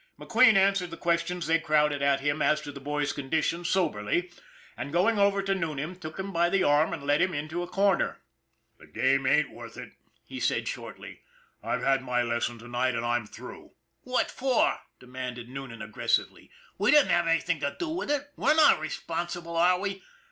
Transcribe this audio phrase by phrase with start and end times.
[0.19, 4.31] McQueen answered the questions they crowded at him as to the boy's condition soberly,
[4.75, 7.67] and going over to Noonan took him by the arm and led him into a
[7.67, 8.19] corner.
[8.79, 9.91] :(The game ain't worth it,"
[10.25, 11.21] he said shortly."
[11.63, 16.49] I've had my lesson to night and I'm through!";< What for?" demanded Noonan aggressively."
[16.79, 18.31] We didn't have anything to do with it.
[18.35, 20.01] We're not responsible, are we?"